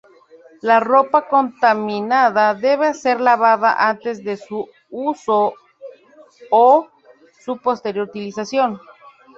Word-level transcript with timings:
La 0.67 0.79
ropa 0.79 1.27
contaminada 1.29 2.55
debe 2.55 2.95
ser 2.95 3.21
lavada 3.21 3.75
antes 3.87 4.23
de 4.23 4.35
su 4.35 4.67
uso 4.89 5.53
o 6.49 6.87
su 7.39 7.57
posterior 7.57 8.07
utilización. 8.09 8.81